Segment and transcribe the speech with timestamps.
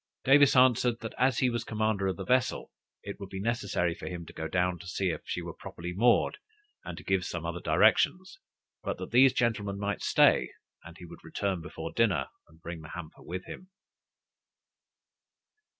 [0.23, 2.71] Davis answered, that as he was commander of the vessel,
[3.03, 5.93] it would be necessary for him to go down to see if she were properly
[5.93, 6.39] moored,
[6.83, 8.39] and to give some other directions;
[8.81, 10.49] but that these gentlemen might stay,
[10.83, 13.69] and he would return before dinner, and bring the hamper with him.